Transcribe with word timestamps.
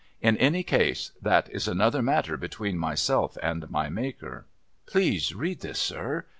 In 0.19 0.35
any 0.37 0.63
case 0.63 1.11
that 1.21 1.47
is 1.51 1.67
another 1.67 2.01
matter 2.01 2.35
between 2.35 2.75
myself 2.75 3.37
and 3.43 3.69
my 3.69 3.87
Maker." 3.87 4.47
"Please 4.87 5.35
read 5.35 5.59
this, 5.61 5.77
sir?" 5.79 6.25